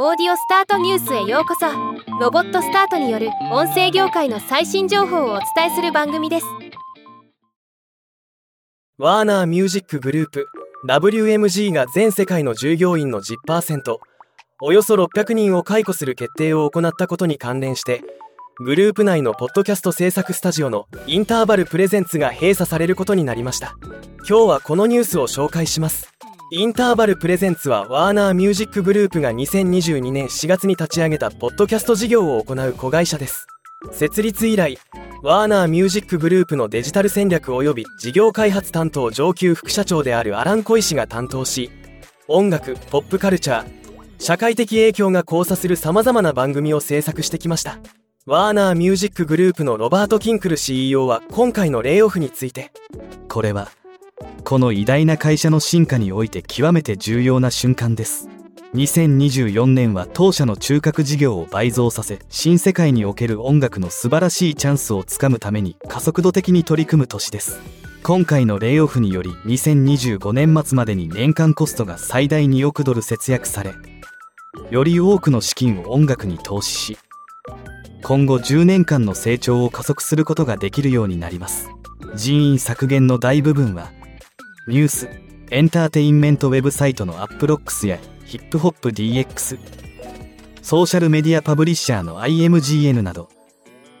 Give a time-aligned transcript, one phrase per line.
[0.00, 1.66] オーディオスタートニュースへようこそ。
[2.20, 6.46] ロボットスタートによる音声業界の最新情報をお伝えする番組です。
[8.96, 10.46] ワーナーミュージックグループ
[10.88, 13.96] WMG が全世界の従業員の10%
[14.62, 18.04] およそ600人を解雇する決定を行ったことに関連して
[18.64, 23.74] グループ内のポッドキャスト制作スタジオのインターバルプレゼンツが閉鎖されることになりました。
[24.28, 26.07] 今日はこのニュースを紹介します。
[26.50, 33.46] インターバルプレゼンツはワーナーミュージックグループが2022年4月に立ち上げたポッドキャスト事業を行う子会社です。
[33.92, 34.78] 設立以来
[35.22, 41.70] ワーナーミュージックグループのデジタル戦略及び事業開発担当上級副社長であるアラン・コイ氏が担当し
[42.28, 43.68] 音楽ポップカルチャー
[44.18, 47.78] 社会的影響が交差する様々な番組を制作してきました。
[48.24, 52.72] ワーナーミュージックグループのロバート・キンクル CEO は今回のレイオフについて。
[53.28, 53.68] これは
[54.48, 58.30] この偉大な会社の進化において極めて重要な瞬間です。
[58.74, 67.60] 2024年は当社の中核事業を倍増させ新世界における音楽の素晴らしいチャンスをつかむために加速度的に取り組む年です。
[68.02, 73.74] 今回のレイオフにより2025年末までに年間コストが最大2億ドル節約され
[74.70, 76.98] より多くの資金を音楽に投資し
[78.02, 81.68] 今後10年間の成長を加速することができるようになります。
[82.14, 83.92] 人員削減の大部分は
[84.68, 85.08] ニュース
[85.50, 89.58] エンターテインメントウェブサイトのアップロックスやヒップホップ DX
[90.60, 93.30] ソーシャルメディアパブリッシャーの IMGN など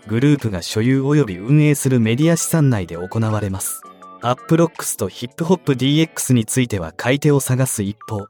[0.08, 3.82] グループが所有及び運営するメディア資産内で行われます。
[4.20, 8.26] アップロックスとヒップホップ DX については買い手を探す一方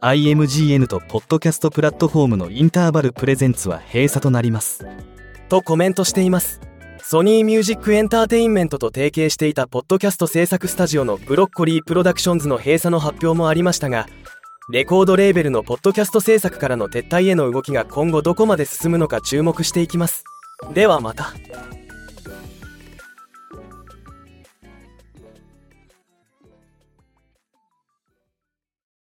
[0.00, 4.86] IMGN とポッドキャストプラットフォームの Interval Presents は閉鎖となります。
[5.50, 6.67] とコメントしています。
[7.02, 14.06] ソニーミュージックエンターテインメントと提携していたポッドキャスト制作スタジオのブロッコリープロダクションズの閉鎖の発表もありましたが
[14.70, 20.24] レコードレーベルのポッドキャスト制作からの撤退への動きが今後どこまで進むのか注目していきます。
[20.74, 21.32] ではまた。